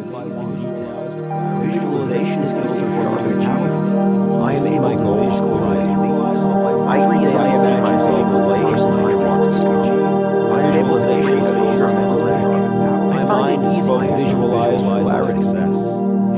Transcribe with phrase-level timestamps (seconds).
[0.00, 0.40] Visualization
[2.46, 4.42] skills are sharp and powerful.
[4.42, 6.44] I see my goals visualize.
[6.88, 9.68] I freeze I imagine the person I want to see.
[10.48, 12.72] My visualization skills are mental energy.
[13.12, 15.44] My mind is focused visualize clarity.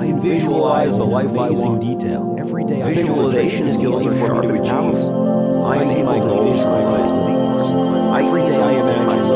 [0.01, 2.37] I visualize the life-sizing detail.
[2.37, 5.65] Every day I visualization skills are sharp and powerful.
[5.65, 6.93] I see my goals visualize.
[8.15, 9.34] I freeze I imagine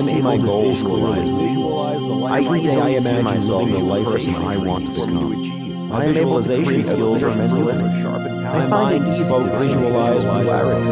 [0.00, 0.82] I see my goals.
[0.82, 5.88] I every day I imagine myself the person I want to become.
[5.90, 7.70] My visualization skills are mental.
[7.70, 10.90] I find it easy to visualize clarity.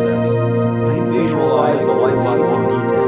[0.84, 3.07] I visualize the life-sizing detail.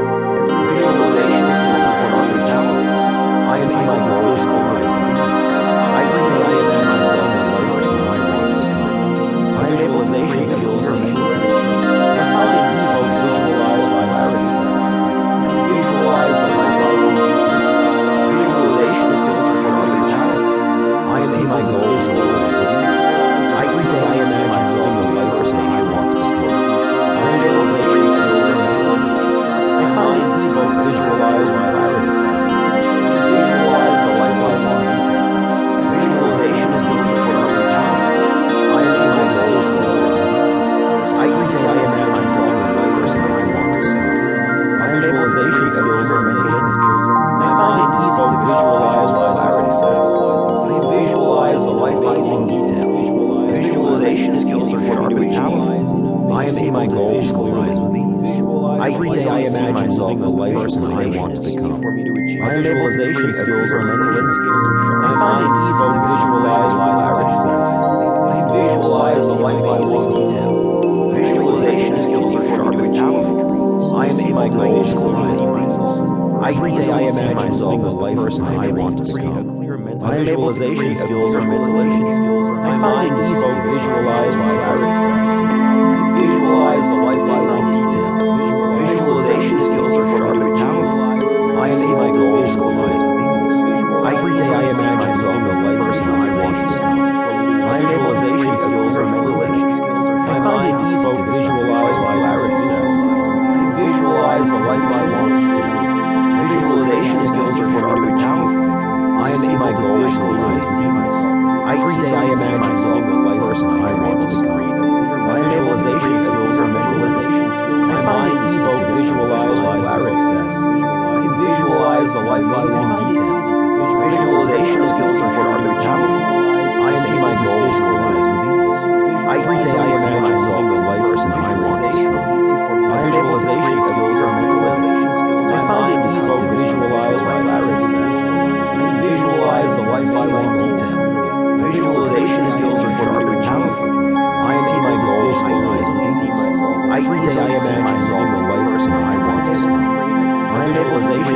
[56.51, 58.35] I see my goals collide with ease.
[58.35, 61.79] I visualize myself as the person I want to become.
[61.79, 64.51] My visualization skills are mental energy.
[64.99, 67.71] I find it easy to visualize clarity.
[68.27, 70.51] I visualize the life-sizing detail.
[71.15, 73.95] Visualization skills are sharp and powerful.
[73.95, 75.39] I see my goals collide.
[76.43, 79.99] I visualize myself as the person I want to become.
[79.99, 82.19] My visualization skills are mental energy.
[82.61, 84.60] My mind is easy to visualize clarity.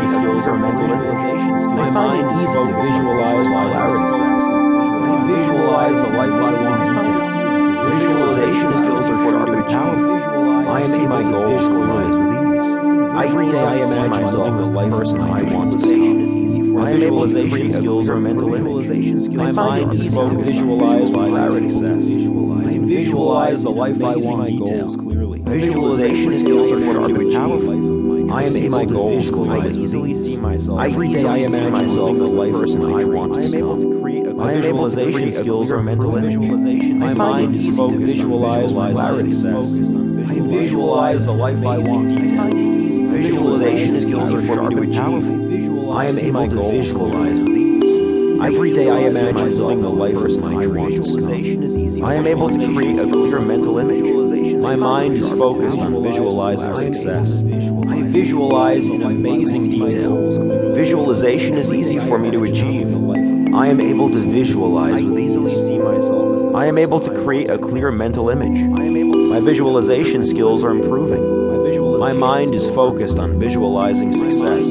[0.05, 1.65] Visualization skills are mental energy.
[1.75, 4.13] My mind is easy to visualize my clarity.
[5.05, 7.23] I visualize the life-sizing detail.
[7.89, 10.15] Visualization skills are sharp and powerful.
[10.69, 12.75] I see my goals collide with ease.
[13.15, 16.73] I visualize myself as the person I want to become.
[16.73, 19.35] My visualization skills are mental energy.
[19.35, 21.67] My mind is focused to visualize my clarity.
[21.67, 25.04] I can visualize the life I want details clearly.
[25.45, 28.31] Visualization skills are sharp and powerful.
[28.33, 29.67] I my goals collide.
[29.67, 30.79] I easily see myself.
[30.79, 34.35] I visualize myself as the person I want to become.
[34.35, 36.93] My visualization skills are mental energy.
[36.93, 39.29] My mind is focused to visualize clarity.
[39.37, 42.07] I visualize the life I want.
[43.11, 45.91] Visualization skills are sharp and powerful.
[45.93, 47.55] I am able to visualize.
[48.45, 52.03] Every day I imagine myself the life person I want to.
[52.03, 54.34] I am able to create a clear mental image.
[54.53, 57.39] My mind is focused on visualizing success.
[57.41, 60.73] I visualize in amazing detail.
[60.75, 62.87] Visualization is easy for me to achieve.
[63.53, 65.35] I am able to visualize with ease.
[66.53, 68.59] I am able to create a clear mental image.
[68.69, 71.99] My visualization skills are improving.
[71.99, 74.69] My mind is focused on visualizing success.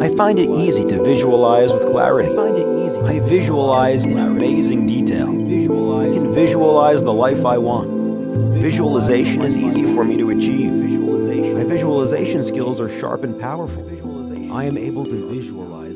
[0.00, 2.36] I find it easy to visualize with clarity.
[2.36, 5.28] I visualize in amazing detail.
[5.28, 8.01] I can visualize the life I want.
[8.32, 10.72] Visualization is easy for me to achieve.
[11.54, 13.82] My visualization skills are sharp and powerful.
[14.52, 15.91] I am able to visualize.